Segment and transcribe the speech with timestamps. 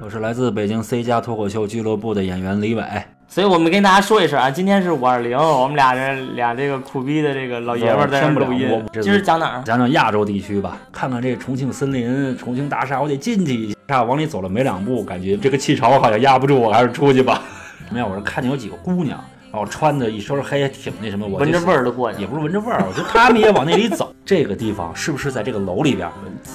[0.00, 2.84] 我是来自北京 C 加脱口秀俱乐部的演员李伟。
[3.26, 8.84] 所以我们跟大家说一声啊，今天是五二零，我们俩这俩这个苦逼的这个老爷们儿在这录音。
[9.02, 9.62] 今儿讲哪儿？
[9.64, 14.04] 讲讲亚洲地区吧，看看这重庆森林、重庆大厦，我得进去一下。
[14.04, 17.42] 往里走了没两步，感觉这个气潮好像压不住，我还是出去吧。
[17.88, 18.06] 什么呀？
[18.06, 19.22] 我是看见有几个姑娘。
[19.50, 24.12] 然后穿的一身黑，挺那什么，我闻着味儿都过去，也不是闻着味儿，我觉得他们也往那里走。
[24.24, 26.06] 这个地方是不是在这个楼里边？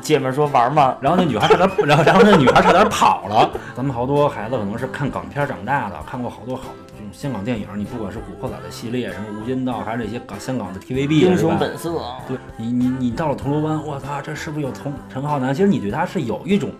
[0.00, 3.50] 姐妹说玩嘛，然后那女孩差点， 然后然后那女孩差点跑了。
[3.76, 6.64] 咱们好多孩子可能是看港片长大的，看过好多好
[6.96, 7.66] 这种香港电影。
[7.74, 12.00] 你不管是古惑仔的系列，什么无间道，还是那些港香港的 TVB，英雄本色。
[12.28, 15.52] 对你你你到了铜锣湾，我操，这是不是有铜陈浩南？
[15.52, 16.70] 其实你对他是有一种。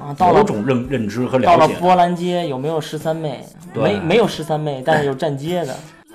[0.00, 1.58] 啊，到了种认认知和了解。
[1.58, 3.44] 到了波兰街有没有十三妹？
[3.74, 5.74] 没没有十三妹，但是有站街的。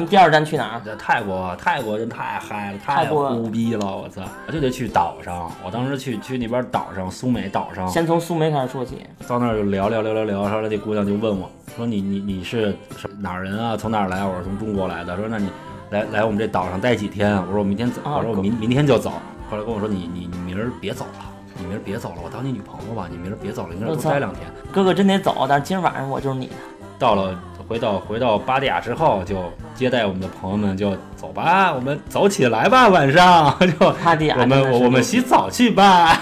[0.10, 0.82] 第二站去哪儿？
[0.86, 4.22] 在泰国，泰国人太嗨了，太牛逼了，我操！
[4.48, 5.52] 我就得去岛上。
[5.62, 7.86] 我当时去去那边岛上，苏梅岛上。
[7.90, 9.06] 先从苏梅开始说起。
[9.28, 12.74] 到那儿就聊聊聊聊聊，后来那姑娘就问我，说你你你是
[13.20, 13.76] 哪儿人啊？
[13.76, 14.24] 从哪儿来？
[14.24, 15.18] 我说从中国来的。
[15.18, 15.50] 说那你
[15.90, 17.36] 来来我们这岛上待几天？
[17.36, 18.00] 我说我明天走。
[18.06, 19.12] 我说我明明天就走。
[19.50, 21.26] 后来跟我说你你你明儿别走了。
[21.58, 23.08] 你明儿别走了，我当你女朋友吧。
[23.10, 24.44] 你明儿别走了，你那多待两天。
[24.72, 26.54] 哥哥真得走，但是今儿晚上我就是你的。
[26.98, 32.90] 到了，回到回到巴蒂亚之后，就接待我们的朋友们，就走吧，我们走起来吧。
[32.90, 36.22] 晚上 就巴蒂亚，我们我我们洗澡去吧。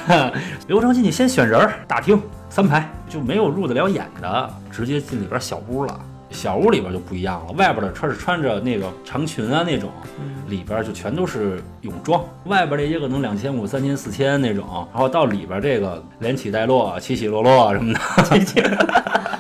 [0.68, 6.00] 流程进去先选人，大厅三排就没有入得了眼的，直接进里边小屋了。
[6.30, 9.90] 小屋里边就不一样了，外边的穿是穿着那个长裙啊那种，
[10.48, 12.24] 里边就全都是泳装。
[12.46, 18.00] 外边这些可能两千五、三千、四千那种，然后到里边这个连起带落、起起落落什么的。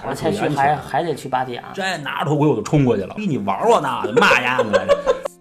[0.09, 4.71] 我才去还还得去芭提雅，这拿着头盔我就冲过去了，逼你玩我呢，嘛呀子！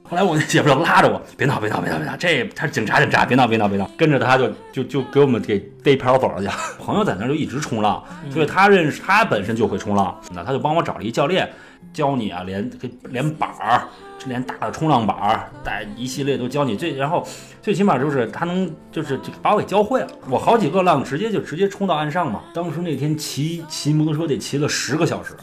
[0.09, 6.49] 后来我那姐夫就拉着我，别闹别闹别闹别闹，这他是警察警察，别闹别闹别闹，跟着他就就就给我们给逮瓢走了去。
[6.79, 11.51] 朋友在那就一直冲浪，所以他认识他本身就会冲浪，那他就帮我找了一教练，
[11.93, 12.71] 教你啊连
[13.11, 13.83] 连板儿，
[14.27, 16.77] 连大的冲浪板儿，带一系列都教你。
[16.77, 17.27] 最然后
[17.61, 20.09] 最起码就是他能就是把我给教会了。
[20.31, 22.43] 我好几个浪直接就直接冲到岸上嘛。
[22.55, 25.35] 当时那天骑骑摩托车得骑了十个小时。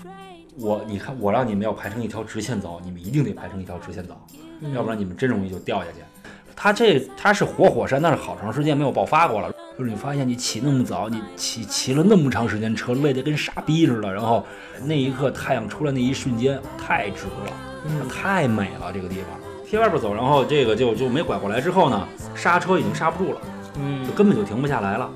[0.60, 4.16] 我你看，我让你们要排成一条直线走，你们一定得排成一条直线走，
[4.74, 5.98] 要不然你们真容易就掉下去。
[6.56, 9.52] 它这它是活火山，但是好长时间没有爆发过了。
[9.78, 14.14] 就是你发现你起那么早，你骑骑了那么长时间车，累得跟傻逼似的。
[14.14, 14.46] 然后
[14.86, 19.26] 那一刻太阳出来那一瞬间太值了，太美了这个地方。
[19.66, 23.42] 贴外边走，然后这个就就没拐过来之后呢，刹车已经刹不住了，
[23.80, 25.10] 嗯，就根本就停不下来了。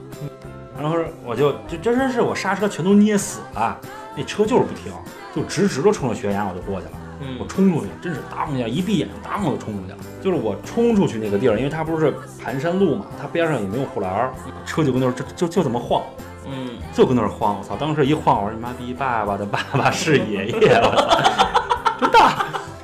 [0.80, 3.80] 然后我就就真真是我刹车全都捏死了，
[4.18, 4.92] 那车就是不停。
[5.36, 6.94] 就直直的冲着悬崖，我就过去了。
[7.40, 9.98] 我冲出去，真是当一下，一闭眼睛，当我就冲出去了。
[10.20, 12.12] 就是我冲出去那个地儿，因为它不是
[12.44, 14.32] 盘山路嘛，它边上也没有护栏，
[14.66, 16.02] 车就跟那儿就就就这么晃，
[16.50, 17.58] 嗯，就跟那儿晃。
[17.60, 21.22] 我操，当时一晃，我说你妈逼，爸爸的爸爸是爷爷， 我操，
[22.00, 22.18] 真的，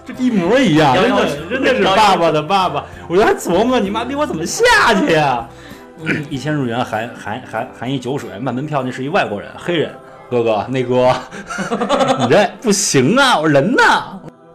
[0.05, 2.85] 这一模一样，真的真的是爸爸的爸爸。
[3.07, 4.63] 我就还琢磨，你妈逼，我怎么下
[4.99, 5.47] 去呀？
[6.29, 9.91] 一千日元含含含含一酒水，卖门票那是一外国人，黑人。
[10.29, 11.13] 哥哥，那哥，
[12.19, 13.39] 你这不行啊！
[13.39, 13.83] 我人呢？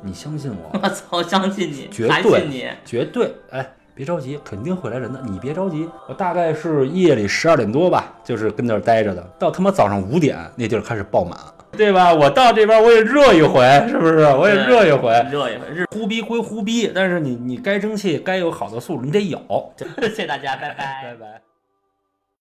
[0.03, 0.79] 你相信我？
[0.83, 3.33] 我操，相信你，绝对，绝对！
[3.51, 5.21] 哎，别着急，肯定会来人的。
[5.25, 11.37] 你别着急，我大概是夜里十二点多吧，就是跟那儿待着的，到他妈早上五点，那地儿开始爆满，
[11.73, 12.13] 对吧？
[12.13, 14.19] 我到这边我也热一回，是不是？
[14.35, 15.75] 我也热一回，热一回。
[15.75, 19.39] 是呼逼归呼逼，但是你你该争气，该有好的素质，你得有。
[20.01, 21.48] 谢谢大家，拜拜，拜拜。